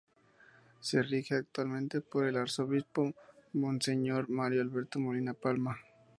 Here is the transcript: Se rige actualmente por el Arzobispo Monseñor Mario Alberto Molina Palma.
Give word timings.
Se 0.79 0.99
rige 1.03 1.35
actualmente 1.35 2.01
por 2.01 2.25
el 2.25 2.35
Arzobispo 2.35 3.13
Monseñor 3.53 4.27
Mario 4.31 4.63
Alberto 4.63 4.97
Molina 4.99 5.35
Palma. 5.35 5.77